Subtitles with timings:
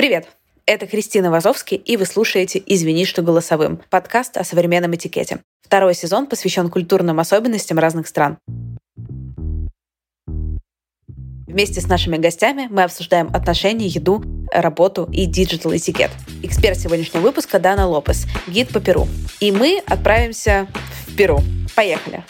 [0.00, 0.28] Привет!
[0.64, 5.40] Это Кристина Вазовски, и вы слушаете «Извини, что голосовым»— подкаст о современном этикете.
[5.60, 8.38] Второй сезон посвящен культурным особенностям разных стран.
[11.46, 16.10] Вместе с нашими гостями мы обсуждаем отношения, еду, работу и digital этикет.
[16.42, 19.06] Эксперт сегодняшнего выпуска Дана Лопес, гид по Перу.
[19.40, 20.66] И мы отправимся
[21.08, 21.40] в Перу.
[21.76, 22.24] Поехали!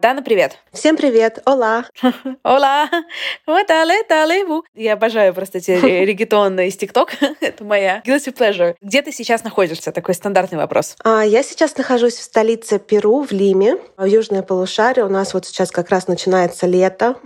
[0.00, 0.56] Дана, привет.
[0.72, 1.40] Всем привет.
[1.44, 1.84] Ола.
[2.42, 2.88] Ола.
[3.46, 5.72] Вот тале, Я обожаю просто эти
[6.04, 7.12] регетоны из ТикТок.
[7.40, 8.76] Это моя guilty pleasure.
[8.80, 9.92] Где ты сейчас находишься?
[9.92, 10.96] Такой стандартный вопрос.
[11.04, 15.04] А, я сейчас нахожусь в столице Перу, в Лиме, в южное полушарие.
[15.04, 17.16] У нас вот сейчас как раз начинается лето.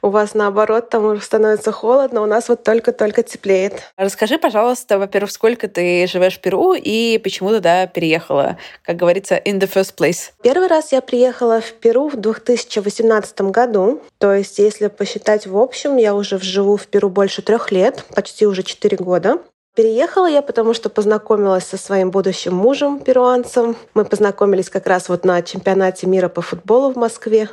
[0.00, 3.82] У вас наоборот, там уже становится холодно, у нас вот только-только теплеет.
[3.96, 9.58] Расскажи, пожалуйста, во-первых, сколько ты живешь в Перу и почему туда переехала, как говорится, in
[9.58, 10.30] the first place?
[10.40, 14.00] Первый раз я приехала в Перу в 2018 году.
[14.18, 18.46] То есть, если посчитать в общем, я уже живу в Перу больше трех лет, почти
[18.46, 19.38] уже четыре года.
[19.76, 23.76] Переехала я, потому что познакомилась со своим будущим мужем, перуанцем.
[23.94, 27.48] Мы познакомились как раз вот на чемпионате мира по футболу в Москве.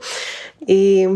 [0.66, 1.08] И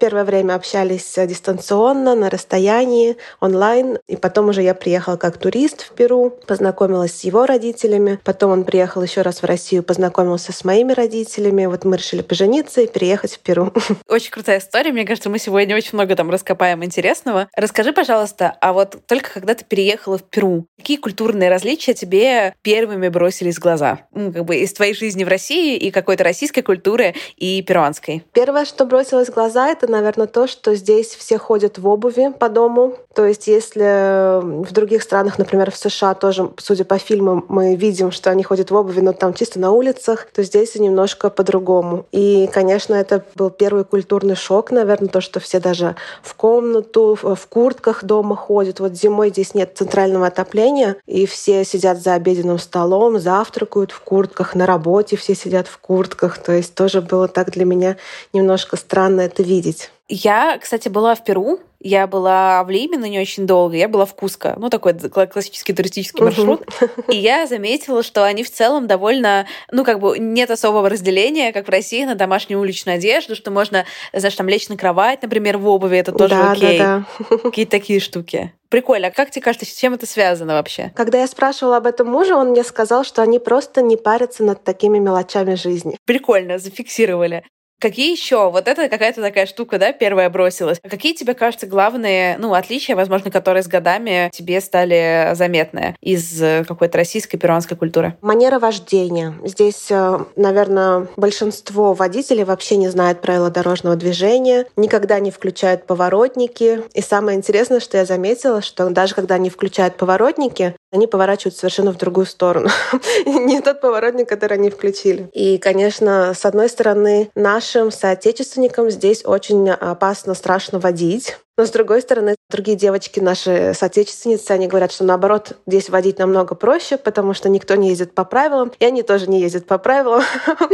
[0.00, 3.98] первое время общались дистанционно, на расстоянии, онлайн.
[4.08, 8.18] И потом уже я приехала как турист в Перу, познакомилась с его родителями.
[8.24, 11.66] Потом он приехал еще раз в Россию, познакомился с моими родителями.
[11.66, 13.72] Вот мы решили пожениться и переехать в Перу.
[14.08, 14.92] Очень крутая история.
[14.92, 17.48] Мне кажется, мы сегодня очень много там раскопаем интересного.
[17.56, 23.08] Расскажи, пожалуйста, а вот только когда ты переехала в Перу, какие культурные различия тебе первыми
[23.08, 24.00] бросились в глаза?
[24.12, 28.24] Ну, как бы из твоей жизни в России и какой-то российской культуры и перуанской.
[28.32, 32.48] Первое, что бросилось в глаза, это, наверное, то, что здесь все ходят в обуви по
[32.48, 32.94] дому.
[33.12, 38.12] То есть если в других странах, например, в США тоже, судя по фильмам, мы видим,
[38.12, 42.06] что они ходят в обуви, но там чисто на улицах, то здесь немножко по-другому.
[42.12, 47.46] И, конечно, это был первый культурный шок, наверное, то, что все даже в комнату, в
[47.48, 48.78] куртках дома ходят.
[48.78, 54.54] Вот зимой здесь нет центрального отопления, и все сидят за обеденным столом, завтракают в куртках,
[54.54, 56.38] на работе все сидят в куртках.
[56.38, 57.96] То есть тоже было так для меня
[58.32, 59.90] немножко странно это видеть.
[60.08, 61.60] Я, кстати, была в Перу.
[61.80, 63.76] Я была в Лиме, но не очень долго.
[63.76, 64.54] Я была в Куско.
[64.58, 66.62] Ну, такой классический туристический маршрут.
[67.08, 69.46] И я заметила, что они в целом довольно...
[69.70, 73.84] Ну, как бы нет особого разделения, как в России, на домашнюю уличную одежду, что можно,
[74.14, 76.78] знаешь, там лечь на кровать, например, в обуви, это тоже да, окей.
[76.78, 77.36] Да, да.
[77.38, 78.52] Какие-то такие штуки.
[78.70, 79.08] Прикольно.
[79.08, 80.90] А как тебе кажется, с чем это связано вообще?
[80.96, 84.64] Когда я спрашивала об этом мужа, он мне сказал, что они просто не парятся над
[84.64, 85.96] такими мелочами жизни.
[86.06, 87.44] Прикольно, зафиксировали.
[87.80, 88.50] Какие еще?
[88.50, 90.78] Вот это какая-то такая штука, да, первая бросилась.
[90.82, 96.40] А какие тебе кажутся главные, ну, отличия, возможно, которые с годами тебе стали заметны из
[96.40, 98.16] э, какой-то российской, перуанской культуры?
[98.22, 99.34] Манера вождения.
[99.44, 106.82] Здесь, э, наверное, большинство водителей вообще не знает правила дорожного движения, никогда не включают поворотники.
[106.94, 111.92] И самое интересное, что я заметила, что даже когда они включают поворотники, они поворачивают совершенно
[111.92, 112.68] в другую сторону.
[113.26, 115.28] Не тот поворотник, который они включили.
[115.32, 121.36] И, конечно, с одной стороны, нашим соотечественникам здесь очень опасно, страшно водить.
[121.56, 126.56] Но с другой стороны, другие девочки, наши соотечественницы, они говорят, что наоборот, здесь водить намного
[126.56, 130.22] проще, потому что никто не ездит по правилам, и они тоже не ездят по правилам,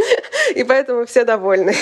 [0.54, 1.74] и поэтому все довольны.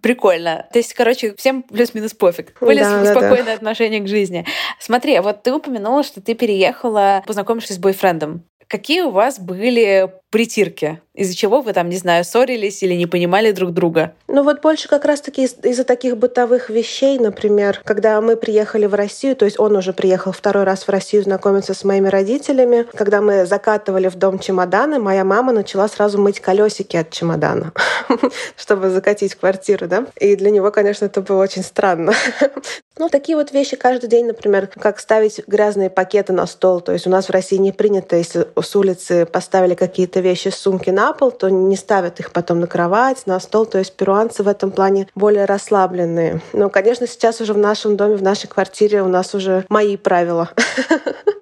[0.00, 0.66] Прикольно.
[0.72, 2.54] То есть, короче, всем плюс-минус пофиг.
[2.60, 3.52] Были да, да.
[3.52, 4.46] отношение к жизни.
[4.80, 8.44] Смотри, вот ты упомянула, что ты переехала, познакомившись с бойфрендом.
[8.66, 11.00] Какие у вас были притирки?
[11.14, 14.12] Из-за чего вы там, не знаю, ссорились или не понимали друг друга?
[14.28, 18.94] Ну вот больше как раз-таки из- из-за таких бытовых вещей, например, когда мы приехали в
[18.94, 23.20] Россию, то есть он уже приехал второй раз в Россию знакомиться с моими родителями, когда
[23.20, 27.72] мы закатывали в дом чемоданы, моя мама начала сразу мыть колесики от чемодана,
[28.56, 30.06] чтобы закатить квартиру, да.
[30.20, 32.12] И для него, конечно, это было очень странно.
[33.00, 36.80] Ну, такие вот вещи каждый день, например, как ставить грязные пакеты на стол.
[36.80, 40.90] То есть у нас в России не принято, если с улицы поставили какие-то вещи, сумки
[40.90, 43.66] на пол, то не ставят их потом на кровать, на стол.
[43.66, 46.40] То есть перуанцы в этом плане более расслабленные.
[46.52, 50.50] Но, конечно, сейчас уже в нашем доме, в нашей квартире у нас уже мои правила.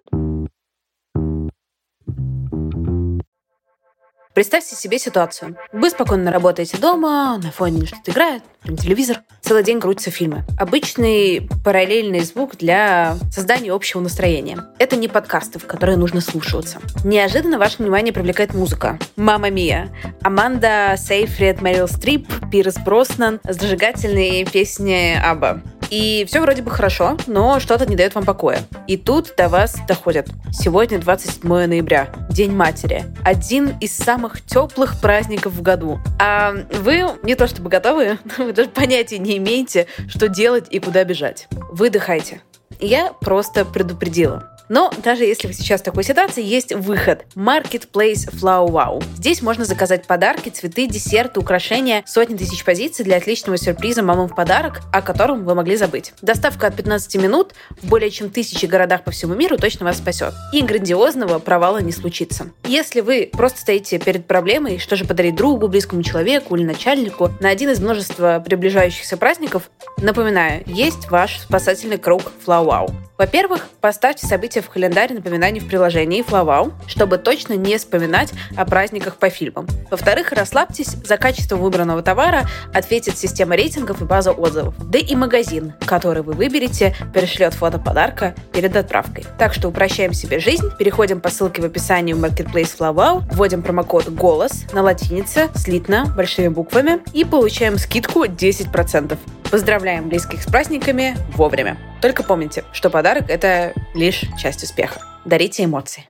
[4.37, 5.57] Представьте себе ситуацию.
[5.73, 9.23] Вы спокойно работаете дома, на фоне что-то играет, телевизор.
[9.41, 10.45] Целый день крутятся фильмы.
[10.59, 14.59] Обычный параллельный звук для создания общего настроения.
[14.79, 16.81] Это не подкасты, в которые нужно слушаться.
[17.03, 18.99] Неожиданно ваше внимание привлекает музыка.
[19.17, 19.89] «Мама Мия»,
[20.21, 25.63] Аманда Сейфред, Мэрил Стрип, Пирс Броснан, зажигательные песни Аба.
[25.91, 28.61] И все вроде бы хорошо, но что-то не дает вам покоя.
[28.87, 30.29] И тут до вас доходит.
[30.53, 33.05] Сегодня 27 ноября, День матери.
[33.25, 35.99] Один из самых теплых праздников в году.
[36.21, 41.05] А вы не то чтобы готовы, вы даже понятия не имеете, что делать и куда
[41.05, 41.49] бежать.
[41.71, 42.43] Выдыхайте.
[42.81, 44.56] Я просто предупредила.
[44.69, 47.25] Но даже если вы сейчас в такой ситуации, есть выход.
[47.35, 49.03] Marketplace Flow Wow.
[49.17, 54.35] Здесь можно заказать подарки, цветы, десерты, украшения, сотни тысяч позиций для отличного сюрприза мамам в
[54.35, 56.13] подарок, о котором вы могли забыть.
[56.23, 60.35] Доставка от 15 минут в более чем тысячи городах по всему миру точно вас спасет.
[60.53, 62.51] И грандиозного провала не случится.
[62.65, 67.49] Если вы просто стоите перед проблемой, что же подарить другу, близкому человеку или начальнику на
[67.49, 72.95] один из множества приближающихся праздников, напоминаю, есть ваш спасательный круг Flow Wow.
[73.19, 79.17] Во-первых, поставьте события в календарь напоминаний в приложении Flowwow, чтобы точно не вспоминать о праздниках
[79.17, 79.67] по фильмам.
[79.91, 84.75] Во-вторых, расслабьтесь, за качество выбранного товара ответит система рейтингов и база отзывов.
[84.91, 89.25] Да и магазин, который вы выберете, перешлет фото подарка перед отправкой.
[89.39, 94.09] Так что упрощаем себе жизнь, переходим по ссылке в описании в Marketplace Flowwow, вводим промокод
[94.09, 99.19] «ГОЛОС» на латинице, слитно, большими буквами и получаем скидку 10%.
[99.51, 101.77] Поздравляем близких с праздниками вовремя.
[102.01, 105.01] Только помните, что подарок— это лишь часть успеха.
[105.25, 106.05] Дарите эмоции.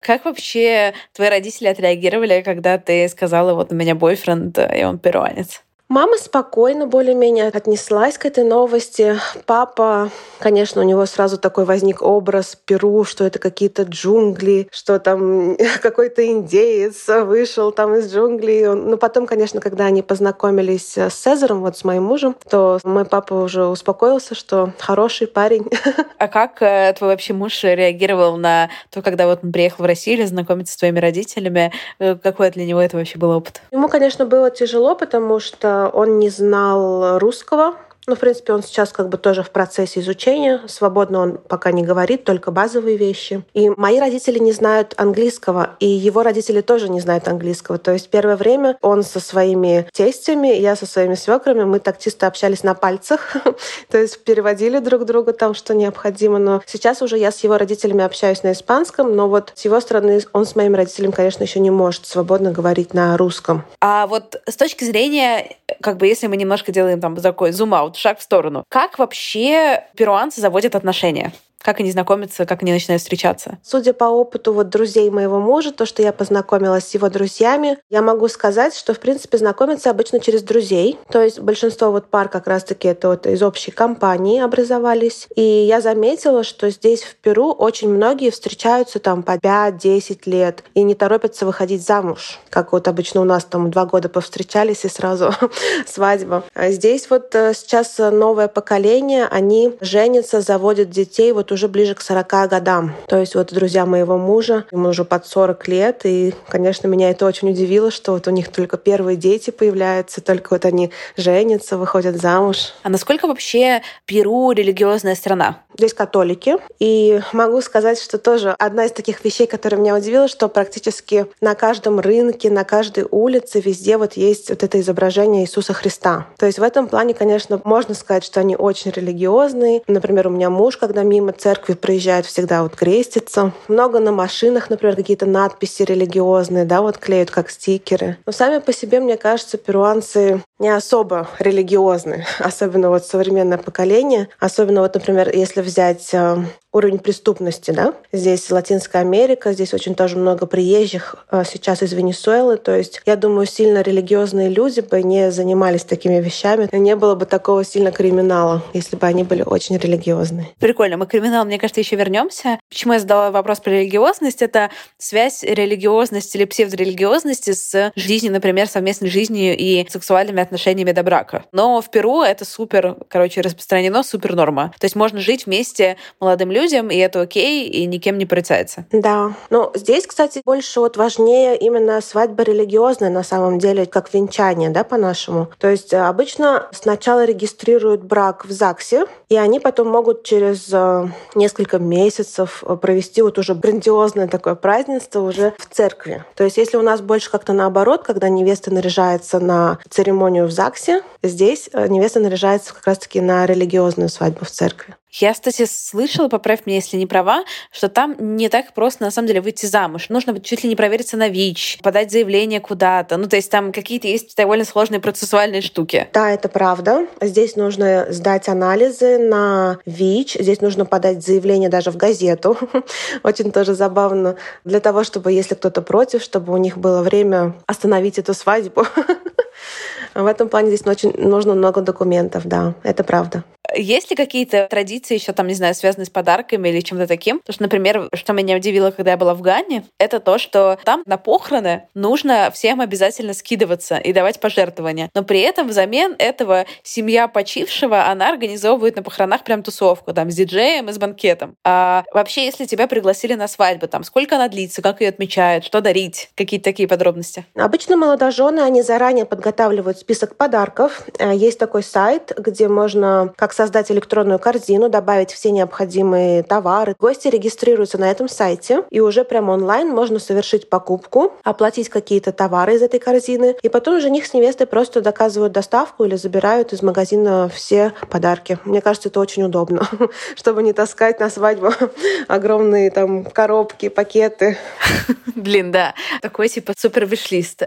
[0.00, 5.62] Как вообще твои родители отреагировали, когда ты сказала, вот у меня бойфренд, и он перуанец?
[5.88, 9.18] Мама спокойно более-менее отнеслась к этой новости.
[9.46, 15.56] Папа, конечно, у него сразу такой возник образ Перу, что это какие-то джунгли, что там
[15.82, 18.66] какой-то индеец вышел там из джунглей.
[18.66, 23.32] Ну, потом, конечно, когда они познакомились с Цезарем, вот с моим мужем, то мой папа
[23.32, 25.66] уже успокоился, что хороший парень.
[26.18, 30.26] А как э, твой вообще муж реагировал на то, когда вот он приехал в Россию
[30.26, 31.72] знакомиться с твоими родителями?
[32.00, 33.62] Э, какой для него это вообще был опыт?
[33.70, 37.74] Ему, конечно, было тяжело, потому что он не знал русского,
[38.08, 40.62] ну, в принципе, он сейчас как бы тоже в процессе изучения.
[40.66, 43.44] Свободно он пока не говорит, только базовые вещи.
[43.52, 47.76] И мои родители не знают английского, и его родители тоже не знают английского.
[47.76, 52.26] То есть первое время он со своими тестями, я со своими свекрами, мы так чисто
[52.26, 53.36] общались на пальцах,
[53.90, 56.38] то есть переводили друг другу там, что необходимо.
[56.38, 60.20] Но сейчас уже я с его родителями общаюсь на испанском, но вот с его стороны
[60.32, 63.64] он с моими родителями, конечно, еще не может свободно говорить на русском.
[63.82, 68.18] А вот с точки зрения, как бы если мы немножко делаем там такой зум-аут, шаг
[68.18, 68.64] в сторону.
[68.68, 71.32] Как вообще перуанцы заводят отношения?
[71.60, 73.58] Как они знакомятся, как они начинают встречаться?
[73.64, 78.00] Судя по опыту вот друзей моего мужа, то, что я познакомилась с его друзьями, я
[78.00, 80.98] могу сказать, что, в принципе, знакомятся обычно через друзей.
[81.10, 85.26] То есть большинство вот пар как раз-таки это вот из общей компании образовались.
[85.34, 90.84] И я заметила, что здесь, в Перу, очень многие встречаются там по 5-10 лет и
[90.84, 92.38] не торопятся выходить замуж.
[92.50, 95.34] Как вот обычно у нас там два года повстречались и сразу
[95.86, 96.44] свадьба.
[96.54, 102.00] А здесь вот э, сейчас новое поколение, они женятся, заводят детей вот уже ближе к
[102.00, 102.94] 40 годам.
[103.08, 107.26] То есть вот друзья моего мужа, ему уже под 40 лет, и, конечно, меня это
[107.26, 112.20] очень удивило, что вот у них только первые дети появляются, только вот они женятся, выходят
[112.20, 112.74] замуж.
[112.82, 115.62] А насколько вообще Перу религиозная страна?
[115.76, 116.56] Здесь католики.
[116.80, 121.54] И могу сказать, что тоже одна из таких вещей, которая меня удивила, что практически на
[121.54, 126.26] каждом рынке, на каждой улице, везде вот есть вот это изображение Иисуса Христа.
[126.36, 129.82] То есть в этом плане, конечно, можно сказать, что они очень религиозные.
[129.86, 133.52] Например, у меня муж, когда мимо церкви проезжает, всегда вот крестится.
[133.68, 138.16] Много на машинах, например, какие-то надписи религиозные, да, вот клеют как стикеры.
[138.26, 144.28] Но сами по себе, мне кажется, перуанцы не особо религиозны, особенно вот современное поколение.
[144.38, 146.36] Особенно вот, например, если взять э,
[146.78, 147.94] уровень преступности, да.
[148.12, 152.56] Здесь Латинская Америка, здесь очень тоже много приезжих э, сейчас из Венесуэлы.
[152.56, 156.68] То есть, я думаю, сильно религиозные люди бы не занимались такими вещами.
[156.72, 160.48] Не было бы такого сильно криминала, если бы они были очень религиозные.
[160.60, 160.96] Прикольно.
[160.96, 162.60] Мы к криминалу, мне кажется, еще вернемся.
[162.68, 164.40] Почему я задала вопрос про религиозность?
[164.40, 171.44] Это связь религиозности или псевдорелигиозности с жизнью, например, совместной жизнью и сексуальными отношениями до брака.
[171.50, 174.72] Но в Перу это супер, короче, распространено, супер норма.
[174.78, 178.86] То есть можно жить вместе молодым людям, и это окей, и никем не порицается.
[178.92, 179.32] Да.
[179.50, 184.84] Ну, здесь, кстати, больше вот важнее именно свадьба религиозная на самом деле, как венчание, да,
[184.84, 185.48] по-нашему.
[185.58, 191.08] То есть э, обычно сначала регистрируют брак в ЗАГСе, и они потом могут через э,
[191.34, 196.24] несколько месяцев э, провести вот уже грандиозное такое празднество уже в церкви.
[196.34, 201.02] То есть если у нас больше как-то наоборот, когда невеста наряжается на церемонию в ЗАГСе,
[201.22, 204.96] здесь невеста наряжается как раз-таки на религиозную свадьбу в церкви.
[205.10, 209.28] Я, кстати, слышала, поправь меня, если не права, что там не так просто, на самом
[209.28, 210.10] деле, выйти замуж.
[210.10, 213.16] Нужно чуть ли не провериться на ВИЧ, подать заявление куда-то.
[213.16, 216.08] Ну, то есть там какие-то есть довольно сложные процессуальные штуки.
[216.12, 217.06] Да, это правда.
[217.22, 220.38] Здесь нужно сдать анализы на ВИЧ.
[220.40, 222.56] Здесь нужно подать заявление даже в газету.
[223.22, 224.36] Очень тоже забавно.
[224.64, 228.84] Для того, чтобы, если кто-то против, чтобы у них было время остановить эту свадьбу.
[230.14, 233.44] В этом плане здесь очень нужно много документов, да, это правда.
[233.74, 237.40] Есть ли какие-то традиции еще там, не знаю, связанные с подарками или чем-то таким?
[237.40, 241.02] Потому что, например, что меня удивило, когда я была в Гане, это то, что там
[241.06, 245.10] на похороны нужно всем обязательно скидываться и давать пожертвования.
[245.14, 250.34] Но при этом взамен этого семья почившего, она организовывает на похоронах прям тусовку, там, с
[250.34, 251.56] диджеем и с банкетом.
[251.64, 255.80] А вообще, если тебя пригласили на свадьбу, там, сколько она длится, как ее отмечают, что
[255.80, 256.30] дарить?
[256.34, 257.44] Какие-то такие подробности?
[257.54, 261.02] Обычно молодожены, они заранее подготавливают список подарков.
[261.18, 266.94] Э, есть такой сайт, где можно как создать электронную корзину, добавить все необходимые товары.
[266.96, 272.76] Гости регистрируются на этом сайте, и уже прямо онлайн можно совершить покупку, оплатить какие-то товары
[272.76, 277.50] из этой корзины, и потом жених с невестой просто доказывают доставку или забирают из магазина
[277.52, 278.60] все подарки.
[278.64, 279.88] Мне кажется, это очень удобно,
[280.36, 281.72] чтобы не таскать на свадьбу
[282.28, 284.56] огромные там коробки, пакеты.
[285.34, 285.94] Блин, да.
[286.22, 287.64] Такой типа супер вишлист.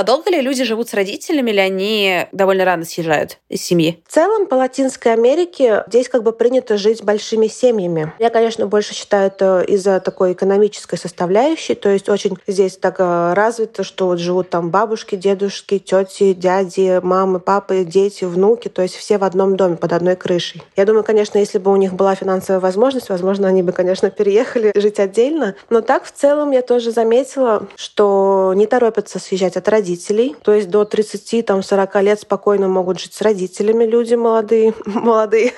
[0.00, 4.02] А долго ли люди живут с родителями, или они довольно рано съезжают из семьи?
[4.08, 8.10] В целом, по Латинской Америке здесь как бы принято жить большими семьями.
[8.18, 11.74] Я, конечно, больше считаю это из-за такой экономической составляющей.
[11.74, 16.98] То есть очень здесь так э, развито, что вот живут там бабушки, дедушки, тети, дяди,
[17.02, 18.68] мамы, папы, дети, внуки.
[18.68, 20.62] То есть все в одном доме, под одной крышей.
[20.76, 24.72] Я думаю, конечно, если бы у них была финансовая возможность, возможно, они бы, конечно, переехали
[24.74, 25.56] жить отдельно.
[25.68, 30.36] Но так в целом я тоже заметила, что не торопятся съезжать от родителей родителей.
[30.42, 34.74] То есть до 30, там, 40 лет спокойно могут жить с родителями люди молодые.
[34.84, 35.52] молодые.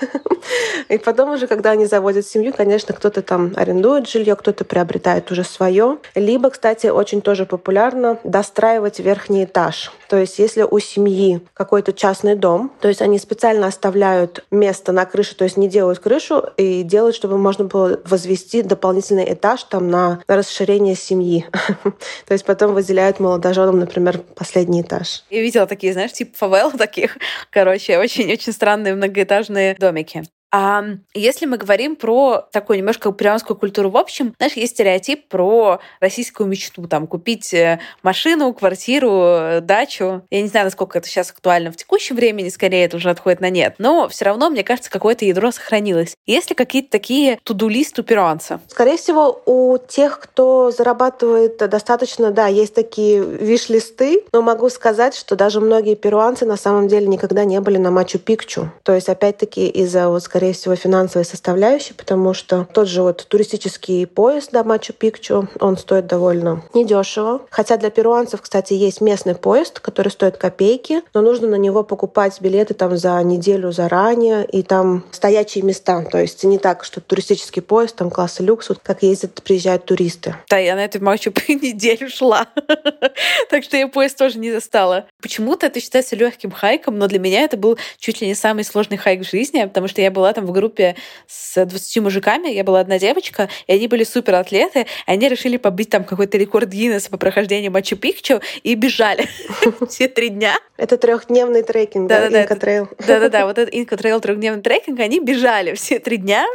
[0.89, 5.45] И потом уже, когда они заводят семью, конечно, кто-то там арендует жилье, кто-то приобретает уже
[5.45, 5.99] свое.
[6.15, 9.93] Либо, кстати, очень тоже популярно достраивать верхний этаж.
[10.09, 15.07] То есть если у семьи какой-то частный дом, то есть они специально оставляют место на
[15.07, 19.89] крыше, то есть не делают крышу и делают, чтобы можно было возвести дополнительный этаж там
[19.91, 21.47] на расширение семьи.
[22.27, 25.25] То есть потом выделяют молодоженам, например, последний этаж.
[25.31, 27.19] Я видела такие, знаешь, типа фавел таких.
[27.51, 30.25] Короче, очень-очень странные многоэтажные домики.
[30.53, 35.81] А если мы говорим про такую немножко перуанскую культуру в общем, знаешь, есть стереотип про
[35.99, 40.23] российскую мечту, там, купить э, машину, квартиру, дачу.
[40.31, 43.49] Я не знаю, насколько это сейчас актуально в текущем времени, скорее это уже отходит на
[43.49, 43.77] нет.
[43.79, 46.17] Но все равно, мне кажется, какое-то ядро сохранилось.
[46.27, 48.61] Есть ли какие-то такие тудулист у перуанца?
[48.69, 55.35] Скорее всего, у тех, кто зарабатывает достаточно, да, есть такие виш-листы, но могу сказать, что
[55.35, 58.69] даже многие перуанцы на самом деле никогда не были на Мачу-Пикчу.
[58.83, 63.25] То есть, опять-таки, из-за вот, скорее скорее всего, финансовой составляющей, потому что тот же вот
[63.29, 67.43] туристический поезд до Мачу-Пикчу, он стоит довольно недешево.
[67.49, 72.41] Хотя для перуанцев, кстати, есть местный поезд, который стоит копейки, но нужно на него покупать
[72.41, 76.05] билеты там за неделю заранее, и там стоячие места.
[76.11, 80.35] То есть не так, что туристический поезд, там класса люкс, вот как ездят, приезжают туристы.
[80.51, 82.49] Да, я на эту Мачу неделю шла.
[83.49, 85.07] так что я поезд тоже не застала.
[85.21, 88.97] Почему-то это считается легким хайком, но для меня это был чуть ли не самый сложный
[88.97, 90.97] хайк в жизни, потому что я была там в группе
[91.27, 95.57] с 20 мужиками, я была одна девочка, и они были супер атлеты, и они решили
[95.57, 99.29] побить там какой-то рекорд Гиннесса по прохождению Мачу Пикчу и бежали
[99.89, 100.55] все три дня.
[100.77, 102.89] Это трехдневный трекинг, да, Inca Trail.
[103.07, 106.47] Да-да-да, вот этот Inca Trail трехдневный трекинг, они бежали все три дня,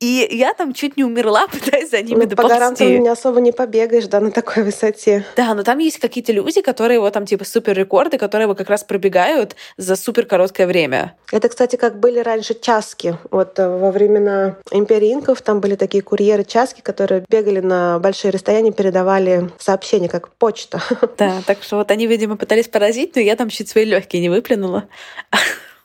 [0.00, 2.54] И я там чуть не умерла, пытаясь за ними ну, доползти.
[2.54, 5.24] По горам там не особо не побегаешь, да, на такой высоте.
[5.36, 8.68] Да, но там есть какие-то люди, которые вот там типа супер рекорды, которые вот как
[8.68, 11.16] раз пробегают за супер короткое время.
[11.32, 13.16] Это, кстати, как были раньше часки.
[13.30, 18.30] Вот э, во времена империи инков там были такие курьеры часки, которые бегали на большие
[18.30, 20.82] расстояния, передавали сообщения, как почта.
[21.16, 24.30] Да, так что вот они, видимо, пытались поразить, но я там чуть свои легкие не
[24.30, 24.88] выплюнула,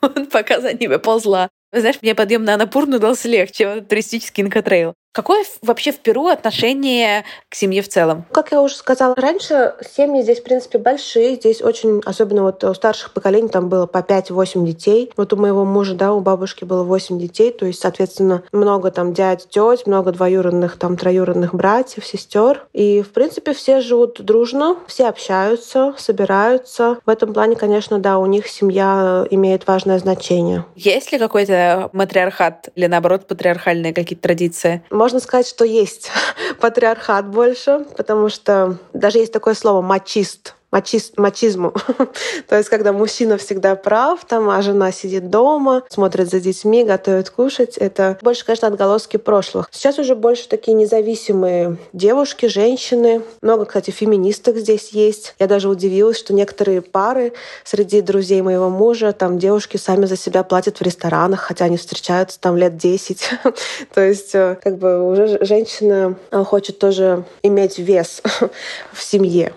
[0.32, 1.50] пока за ними ползла.
[1.72, 4.94] Знаешь, мне подъем на Анапурну дался легче, вот, туристический инкотрейл.
[5.12, 8.24] Какое вообще в Перу отношение к семье в целом?
[8.30, 11.34] Как я уже сказала раньше, семьи здесь, в принципе, большие.
[11.34, 15.12] Здесь очень, особенно вот у старших поколений, там было по 5-8 детей.
[15.16, 17.50] Вот у моего мужа, да, у бабушки было 8 детей.
[17.50, 22.68] То есть, соответственно, много там дядь, теть, много двоюродных, там, троюродных братьев, сестер.
[22.72, 26.98] И, в принципе, все живут дружно, все общаются, собираются.
[27.04, 30.64] В этом плане, конечно, да, у них семья имеет важное значение.
[30.76, 34.84] Есть ли какой-то матриархат или, наоборот, патриархальные какие-то традиции?
[35.00, 36.10] Можно сказать, что есть
[36.60, 41.72] патриархат больше, потому что даже есть такое слово «мачист», мачист, мачизму.
[42.48, 47.30] То есть, когда мужчина всегда прав, там, а жена сидит дома, смотрит за детьми, готовит
[47.30, 47.76] кушать.
[47.76, 49.68] Это больше, конечно, отголоски прошлых.
[49.70, 53.22] Сейчас уже больше такие независимые девушки, женщины.
[53.42, 55.34] Много, кстати, феминисток здесь есть.
[55.38, 57.32] Я даже удивилась, что некоторые пары
[57.64, 62.40] среди друзей моего мужа, там девушки сами за себя платят в ресторанах, хотя они встречаются
[62.40, 63.30] там лет 10.
[63.94, 68.22] То есть, э, как бы уже женщина э, хочет тоже иметь вес
[68.92, 69.52] в семье.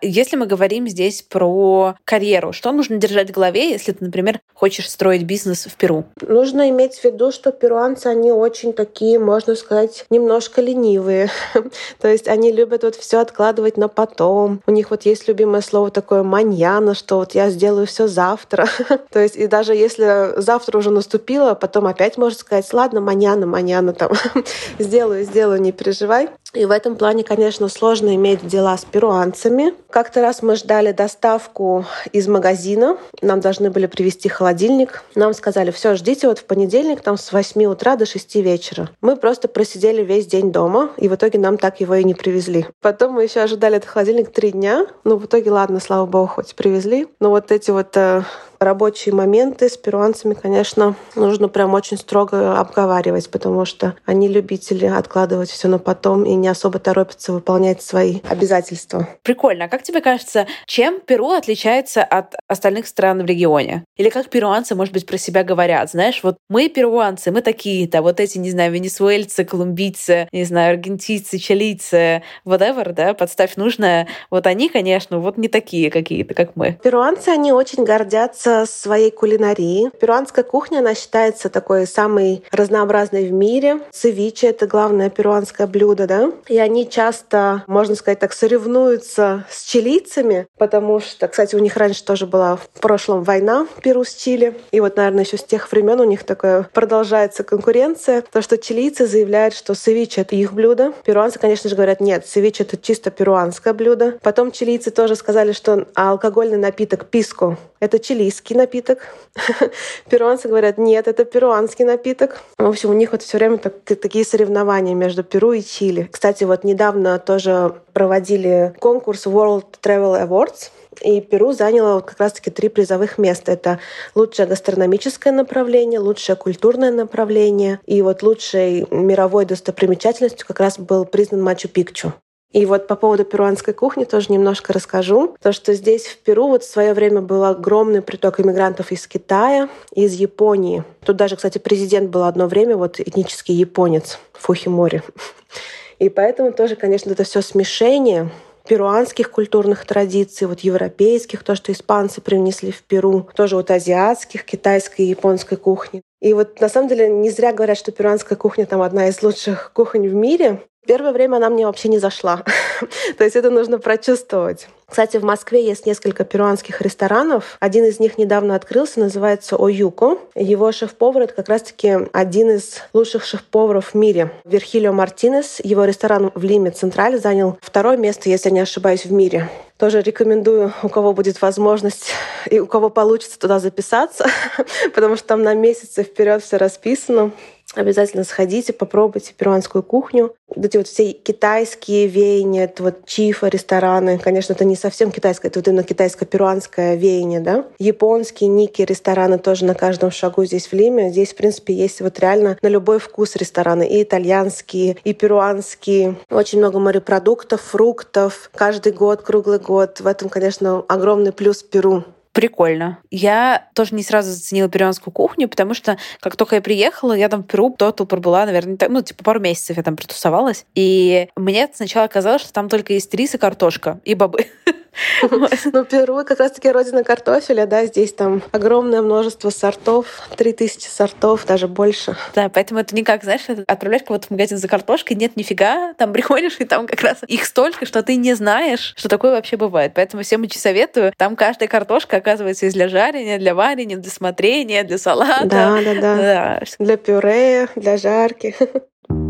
[0.00, 4.88] Если мы говорим здесь про карьеру, что нужно держать в голове, если ты, например, хочешь
[4.88, 6.04] строить бизнес в Перу?
[6.20, 11.30] Нужно иметь в виду, что перуанцы, они очень такие, можно сказать, немножко ленивые.
[12.00, 14.60] То есть они любят вот все откладывать на потом.
[14.66, 18.68] У них вот есть любимое слово такое маньяна, что вот я сделаю все завтра.
[19.10, 23.94] То есть и даже если завтра уже наступило, потом опять можно сказать, ладно, маньяна, маньяна
[23.94, 24.12] там,
[24.78, 26.28] сделаю, сделаю, не переживай.
[26.54, 29.74] И в этом плане, конечно, сложно иметь дела с перуанцами.
[29.90, 32.96] Как-то раз мы ждали доставку из магазина.
[33.20, 35.04] Нам должны были привезти холодильник.
[35.14, 38.88] Нам сказали, все, ждите вот в понедельник там с 8 утра до 6 вечера.
[39.02, 42.66] Мы просто просидели весь день дома, и в итоге нам так его и не привезли.
[42.80, 44.86] Потом мы еще ожидали этот холодильник три дня.
[45.04, 47.08] Ну, в итоге, ладно, слава богу, хоть привезли.
[47.20, 48.22] Но вот эти вот э,
[48.60, 55.50] рабочие моменты с перуанцами, конечно, нужно прям очень строго обговаривать, потому что они любители откладывать
[55.50, 59.08] все на потом и не особо торопятся выполнять свои обязательства.
[59.22, 59.66] Прикольно.
[59.66, 63.84] А как тебе кажется, чем Перу отличается от остальных стран в регионе?
[63.96, 65.90] Или как перуанцы, может быть, про себя говорят?
[65.90, 71.38] Знаешь, вот мы перуанцы, мы такие-то, вот эти, не знаю, венесуэльцы, колумбийцы, не знаю, аргентинцы,
[71.38, 74.08] чилийцы, whatever, да, подставь нужное.
[74.30, 76.78] Вот они, конечно, вот не такие какие-то, как мы.
[76.82, 79.90] Перуанцы, они очень гордятся гордятся своей кулинарией.
[80.00, 83.80] Перуанская кухня, она считается такой самой разнообразной в мире.
[83.90, 86.32] Цевиче— это главное перуанское блюдо, да?
[86.48, 92.04] И они часто, можно сказать так, соревнуются с чилийцами, потому что, кстати, у них раньше
[92.04, 94.54] тоже была в прошлом война Перу с Чили.
[94.70, 98.22] И вот, наверное, еще с тех времен у них такая продолжается конкуренция.
[98.32, 100.92] То, что чилийцы заявляют, что севиче— это их блюдо.
[101.04, 104.18] Перуанцы, конечно же, говорят, нет, севиче— это чисто перуанское блюдо.
[104.22, 109.00] Потом чилийцы тоже сказали, что алкогольный напиток писко— это чилийский напиток.
[110.10, 112.40] Перуанцы говорят, нет, это перуанский напиток.
[112.58, 116.08] В общем, у них вот все время так, такие соревнования между Перу и Чили.
[116.10, 120.70] Кстати, вот недавно тоже проводили конкурс World Travel Awards,
[121.02, 123.52] и Перу заняло вот как раз-таки три призовых места.
[123.52, 123.78] Это
[124.14, 131.42] лучшее гастрономическое направление, лучшее культурное направление и вот лучшей мировой достопримечательностью как раз был признан
[131.42, 132.12] Мачу-Пикчу.
[132.52, 135.36] И вот по поводу перуанской кухни тоже немножко расскажу.
[135.42, 139.68] То, что здесь в Перу вот в свое время был огромный приток иммигрантов из Китая,
[139.92, 140.82] из Японии.
[141.04, 145.02] Тут даже, кстати, президент был одно время вот этнический японец Фухимори.
[145.98, 148.30] И поэтому тоже, конечно, это все смешение
[148.68, 155.02] перуанских культурных традиций, вот европейских, то, что испанцы принесли в Перу, тоже вот азиатских, китайской
[155.02, 156.02] и японской кухни.
[156.20, 159.72] И вот на самом деле не зря говорят, что перуанская кухня там одна из лучших
[159.72, 160.62] кухонь в мире.
[160.86, 162.44] Первое время она мне вообще не зашла.
[163.18, 164.68] То есть это нужно прочувствовать.
[164.90, 167.58] Кстати, в Москве есть несколько перуанских ресторанов.
[167.60, 170.18] Один из них недавно открылся, называется Оюко.
[170.34, 174.32] Его шеф-повар— это как раз-таки один из лучших шеф-поваров в мире.
[174.46, 175.60] Верхилио Мартинес.
[175.62, 179.50] Его ресторан в Лиме Централь занял второе место, если не ошибаюсь, в мире.
[179.76, 182.10] Тоже рекомендую, у кого будет возможность
[182.50, 184.26] и у кого получится туда записаться,
[184.94, 187.30] потому что там на месяцы вперед все расписано.
[187.78, 190.34] Обязательно сходите, попробуйте перуанскую кухню.
[190.54, 194.18] Вот эти вот все китайские веяния, это вот чифа, рестораны.
[194.18, 197.66] Конечно, это не совсем китайское, это вот именно китайско-перуанское веяние, да.
[197.78, 201.10] Японские, ники, рестораны тоже на каждом шагу здесь в Лиме.
[201.10, 203.86] Здесь, в принципе, есть вот реально на любой вкус рестораны.
[203.86, 206.16] И итальянские, и перуанские.
[206.30, 208.50] Очень много морепродуктов, фруктов.
[208.54, 210.00] Каждый год, круглый год.
[210.00, 212.04] В этом, конечно, огромный плюс Перу.
[212.38, 212.98] Прикольно.
[213.10, 217.42] Я тоже не сразу заценила перуанскую кухню, потому что как только я приехала, я там
[217.42, 220.64] в Перу тотал пробыла, наверное, так, ну, типа пару месяцев я там протусовалась.
[220.76, 224.46] И мне сначала казалось, что там только есть рис и картошка, и бобы.
[225.72, 231.68] Ну, Перу как раз-таки родина картофеля, да, здесь там огромное множество сортов, 3000 сортов, даже
[231.68, 232.16] больше.
[232.34, 236.12] Да, поэтому это не как, знаешь, отправлять кого-то в магазин за картошкой, нет нифига, там
[236.12, 239.92] приходишь, и там как раз их столько, что ты не знаешь, что такое вообще бывает.
[239.94, 241.12] Поэтому всем очень советую.
[241.16, 245.46] Там каждая картошка, оказывается, есть для жарения, для варения, для смотрения, для салата.
[245.46, 246.16] Да, да, да.
[246.16, 246.62] да.
[246.78, 248.54] Для пюре, для жарки.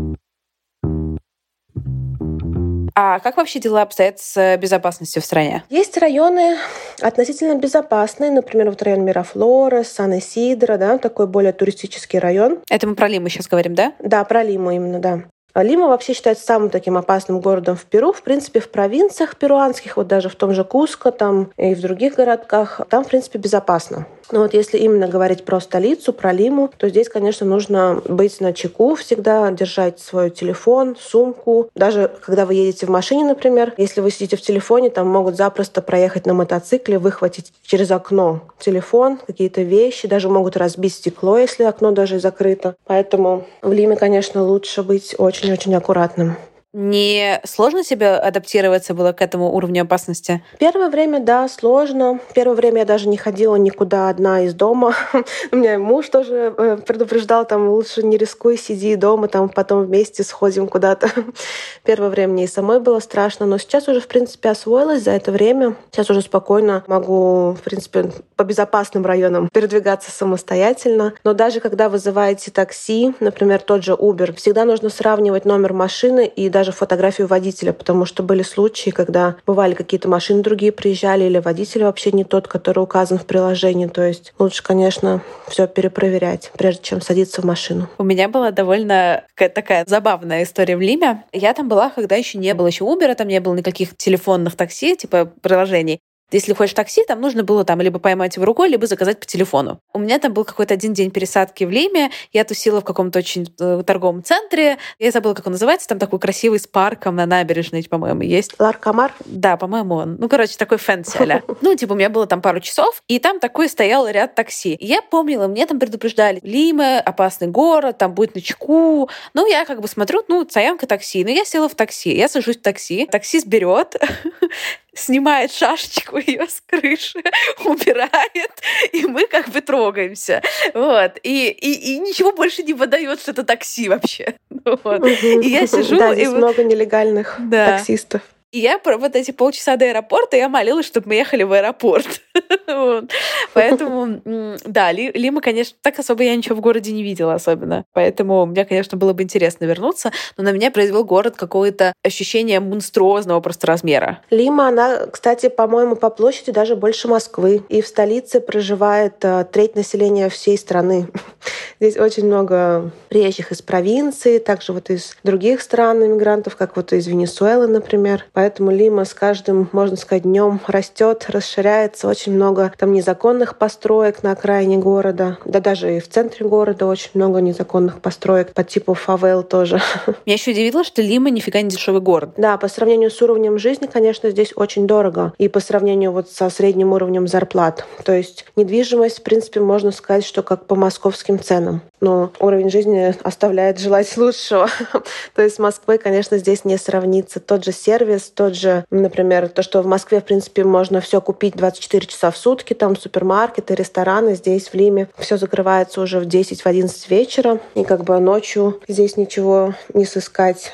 [3.01, 5.63] А как вообще дела обстоят с безопасностью в стране?
[5.69, 6.57] Есть районы
[6.99, 12.59] относительно безопасные, например, вот район Мирафлора, Сан-Исидро, да, такой более туристический район.
[12.69, 13.93] Это мы про Лиму сейчас говорим, да?
[13.99, 15.21] Да, про Лиму именно, да.
[15.55, 18.11] Лима вообще считается самым таким опасным городом в Перу.
[18.11, 22.15] В принципе, в провинциях перуанских, вот даже в том же Куско там и в других
[22.15, 24.07] городках, там, в принципе, безопасно.
[24.31, 28.53] Но вот если именно говорить про столицу, про Лиму, то здесь, конечно, нужно быть на
[28.53, 31.69] чеку, всегда держать свой телефон, сумку.
[31.75, 35.81] Даже когда вы едете в машине, например, если вы сидите в телефоне, там могут запросто
[35.81, 41.91] проехать на мотоцикле, выхватить через окно телефон, какие-то вещи, даже могут разбить стекло, если окно
[41.91, 42.75] даже закрыто.
[42.85, 46.35] Поэтому в Лиме, конечно, лучше быть очень-очень аккуратным.
[46.71, 50.43] Не сложно себе адаптироваться было к этому уровню опасности?
[50.59, 52.19] Первое время, да, сложно.
[52.35, 54.93] Первое время я даже не ходила никуда одна из дома.
[55.51, 60.23] У меня муж тоже э, предупреждал, там, лучше не рискуй, сиди дома, там, потом вместе
[60.23, 61.09] сходим куда-то.
[61.83, 65.31] Первое время мне и самой было страшно, но сейчас уже, в принципе, освоилась за это
[65.31, 65.75] время.
[65.91, 71.15] Сейчас уже спокойно могу, в принципе, по безопасным районам передвигаться самостоятельно.
[71.23, 76.47] Но даже когда вызываете такси, например, тот же Uber, всегда нужно сравнивать номер машины и
[76.59, 81.85] даже фотографию водителя, потому что были случаи, когда бывали какие-то машины другие приезжали, или водитель
[81.85, 83.87] вообще не тот, который указан в приложении.
[83.87, 87.87] То есть лучше, конечно, все перепроверять, прежде чем садиться в машину.
[87.97, 91.23] У меня была довольно такая забавная история в Лиме.
[91.31, 94.97] Я там была, когда еще не было еще Uber, там не было никаких телефонных такси,
[94.97, 96.01] типа приложений.
[96.31, 99.79] Если хочешь такси, там нужно было там либо поймать его рукой, либо заказать по телефону.
[99.93, 102.11] У меня там был какой-то один день пересадки в Лиме.
[102.31, 104.77] Я тусила в каком-то очень э, торговом центре.
[104.99, 105.87] Я забыла, как он называется.
[105.87, 108.53] Там такой красивый с парком на набережной, по-моему, есть.
[108.59, 109.13] Ларкомар?
[109.25, 110.17] Да, по-моему, он.
[110.19, 113.39] Ну, короче, такой fancy а Ну, типа, у меня было там пару часов, и там
[113.39, 114.77] такой стоял ряд такси.
[114.79, 119.09] я помнила, мне там предупреждали, Лима, опасный город, там будь начеку.
[119.33, 121.23] Ну, я как бы смотрю, ну, стоянка такси.
[121.23, 122.15] Ну, я села в такси.
[122.15, 123.07] Я сажусь в такси.
[123.07, 123.95] Таксист берет,
[124.99, 127.21] снимает шашечку ее с крыши,
[127.65, 128.51] убирает,
[128.91, 130.41] и мы как бы трогаемся.
[130.73, 131.17] Вот.
[131.23, 134.35] И, и, и ничего больше не выдает, что это такси вообще.
[134.83, 135.05] Вот.
[135.05, 135.97] И я сижу...
[135.97, 136.31] Да, здесь и...
[136.31, 137.77] много нелегальных да.
[137.77, 138.21] таксистов.
[138.51, 142.21] И я вот эти полчаса до аэропорта, я молилась, чтобы мы ехали в аэропорт.
[143.53, 147.85] Поэтому, да, Лима, конечно, так особо я ничего в городе не видела особенно.
[147.93, 153.39] Поэтому мне, конечно, было бы интересно вернуться, но на меня произвел город какое-то ощущение монструозного
[153.39, 154.21] просто размера.
[154.31, 157.63] Лима, она, кстати, по-моему, по площади даже больше Москвы.
[157.69, 161.07] И в столице проживает э, треть населения всей страны.
[161.79, 167.07] Здесь очень много приезжих из провинции, также вот из других стран иммигрантов, как вот из
[167.07, 168.25] Венесуэлы, например.
[168.39, 172.07] Поэтому Лима с каждым, можно сказать, днем растет, расширяется.
[172.07, 175.39] Очень много там незаконных построек на окраине города.
[175.43, 179.81] Да даже и в центре города очень много незаконных построек по типу фавел тоже.
[180.25, 182.29] Меня еще удивило, что Лима нифига не дешевый город.
[182.37, 185.33] Да, по сравнению с уровнем жизни, конечно, здесь очень дорого.
[185.37, 187.85] И по сравнению вот со средним уровнем зарплат.
[188.05, 191.81] То есть недвижимость, в принципе, можно сказать, что как по московским ценам.
[191.99, 194.69] Но уровень жизни оставляет желать лучшего.
[195.35, 197.41] То есть с Москвой, конечно, здесь не сравнится.
[197.41, 201.55] Тот же сервис, тот же, например, то, что в Москве, в принципе, можно все купить
[201.55, 207.09] 24 часа в сутки, там супермаркеты, рестораны, здесь в Лиме все закрывается уже в 10-11
[207.09, 210.71] вечера, и как бы ночью здесь ничего не сыскать.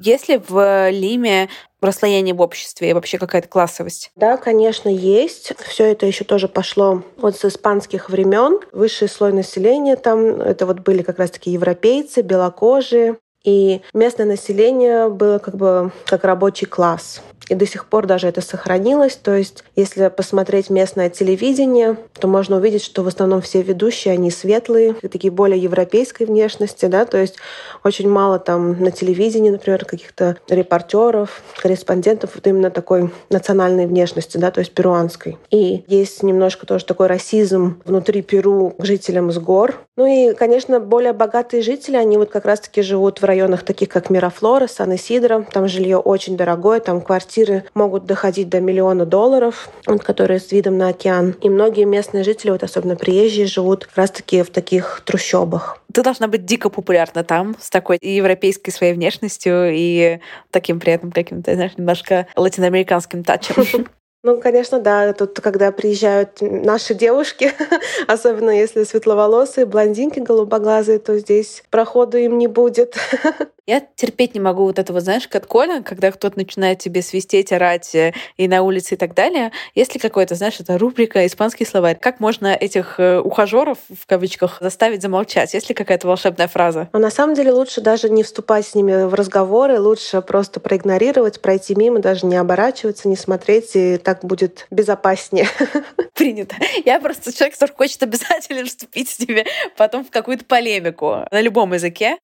[0.00, 1.48] Есть ли в Лиме
[1.80, 4.12] расслоение в обществе и вообще какая-то классовость?
[4.14, 5.52] Да, конечно, есть.
[5.58, 8.60] Все это еще тоже пошло вот с испанских времен.
[8.72, 15.38] Высший слой населения там, это вот были как раз-таки европейцы, белокожие, и местное население было
[15.38, 17.20] как бы как рабочий класс.
[17.48, 19.16] и до сих пор даже это сохранилось.
[19.16, 24.30] То есть, если посмотреть местное телевидение, то можно увидеть, что в основном все ведущие, они
[24.30, 27.36] светлые, такие более европейской внешности, да, то есть
[27.84, 34.50] очень мало там на телевидении, например, каких-то репортеров, корреспондентов вот именно такой национальной внешности, да,
[34.50, 35.38] то есть перуанской.
[35.50, 39.76] И есть немножко тоже такой расизм внутри Перу к жителям с гор.
[39.96, 44.10] Ну и, конечно, более богатые жители, они вот как раз-таки живут в районах таких, как
[44.10, 45.46] Мирафлора, Сан-Исидро.
[45.52, 49.68] Там жилье очень дорогое, там квартиры могут доходить до миллиона долларов,
[50.04, 51.36] которые с видом на океан.
[51.40, 55.80] И многие местные жители, вот особенно приезжие, живут как раз-таки в таких трущобах.
[55.92, 61.12] Ты должна быть дико популярна там, с такой европейской своей внешностью и таким при этом
[61.12, 63.86] каким-то, знаешь, немножко латиноамериканским тачем.
[64.24, 65.12] Ну, конечно, да.
[65.12, 67.52] Тут, когда приезжают наши девушки,
[68.08, 72.96] особенно если светловолосые, блондинки голубоглазые, то здесь проходу им не будет.
[73.68, 78.14] Я терпеть не могу вот этого, знаешь, катколя, когда кто-то начинает тебе свистеть, орать э,
[78.38, 79.52] и на улице и так далее.
[79.74, 81.98] Если какой-то, знаешь, это рубрика «Испанский словарь».
[82.00, 85.52] Как можно этих э, ухажеров, в кавычках, заставить замолчать?
[85.52, 86.88] Есть ли какая-то волшебная фраза?
[86.94, 91.42] Но на самом деле лучше даже не вступать с ними в разговоры, лучше просто проигнорировать,
[91.42, 95.46] пройти мимо, даже не оборачиваться, не смотреть, и так будет безопаснее.
[96.14, 96.56] Принято.
[96.86, 99.44] Я просто человек, который хочет обязательно вступить с ними
[99.76, 102.16] потом в какую-то полемику на любом языке.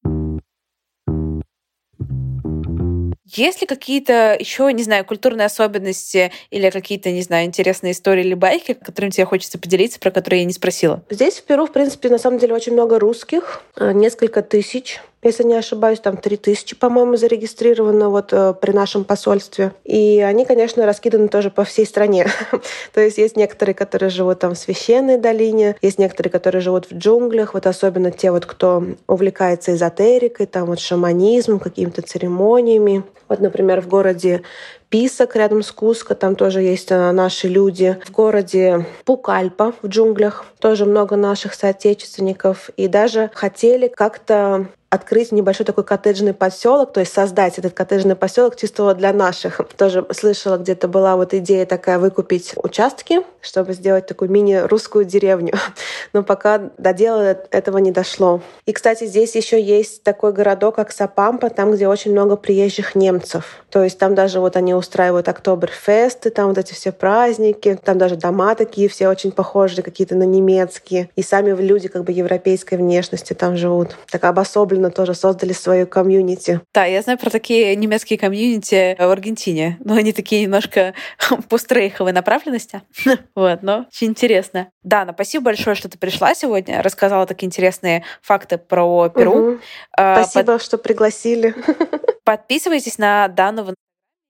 [3.35, 8.33] Есть ли какие-то еще, не знаю, культурные особенности или какие-то, не знаю, интересные истории или
[8.33, 11.03] байки, которыми тебе хочется поделиться, про которые я не спросила?
[11.09, 15.43] Здесь, в Перу, в принципе, на самом деле очень много русских, э, несколько тысяч если
[15.43, 19.73] не ошибаюсь, там 3000, по-моему, зарегистрировано вот э, при нашем посольстве.
[19.83, 22.27] И они, конечно, раскиданы тоже по всей стране.
[22.93, 26.93] То есть есть некоторые, которые живут там в священной долине, есть некоторые, которые живут в
[26.93, 33.03] джунглях, вот особенно те вот, кто увлекается эзотерикой, там вот шаманизмом, какими-то церемониями.
[33.27, 34.43] Вот, например, в городе
[34.89, 37.97] Писок рядом с Куско, там тоже есть э, наши люди.
[38.05, 42.69] В городе Пукальпа в джунглях тоже много наших соотечественников.
[42.77, 48.55] И даже хотели как-то открыть небольшой такой коттеджный поселок, то есть создать этот коттеджный поселок
[48.55, 49.61] чисто для наших.
[49.77, 55.53] Тоже слышала, где-то была вот идея такая выкупить участки, чтобы сделать такую мини-русскую деревню.
[56.13, 58.41] Но пока до дела этого не дошло.
[58.65, 63.63] И, кстати, здесь еще есть такой городок, как Сапампа, там, где очень много приезжих немцев.
[63.69, 68.15] То есть там даже вот они устраивают Октоберфесты, там вот эти все праздники, там даже
[68.15, 71.09] дома такие все очень похожие какие-то на немецкие.
[71.15, 73.97] И сами люди как бы европейской внешности там живут.
[74.09, 76.61] Так обособленно недавно тоже создали свою комьюнити.
[76.73, 80.93] Да, я знаю про такие немецкие комьюнити в Аргентине, но они такие немножко
[81.49, 82.81] пострейховой направленности.
[83.35, 84.69] вот, но очень интересно.
[84.83, 89.53] Дана, спасибо большое, что ты пришла сегодня, рассказала такие интересные факты про Перу.
[89.53, 89.59] Угу.
[89.93, 90.61] Спасибо, Под...
[90.61, 91.55] что пригласили.
[92.23, 93.73] Подписывайтесь на Дану в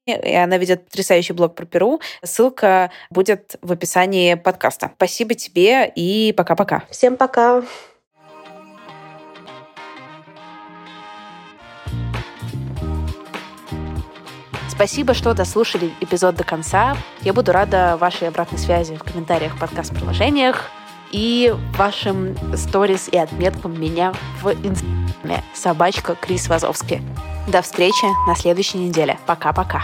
[0.07, 1.99] и она ведет потрясающий блог про Перу.
[2.23, 4.91] Ссылка будет в описании подкаста.
[4.97, 6.83] Спасибо тебе и пока-пока.
[6.91, 7.63] Всем пока.
[14.75, 16.97] Спасибо, что дослушали эпизод до конца.
[17.21, 20.69] Я буду рада вашей обратной связи в комментариях подкаст-приложениях
[21.11, 27.01] и вашим сторис и отметкам меня в инстаграме собачка Крис Вазовский.
[27.47, 29.17] До встречи на следующей неделе.
[29.25, 29.83] Пока-пока.